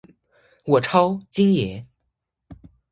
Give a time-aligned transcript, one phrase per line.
[0.65, 1.85] 我超，京爷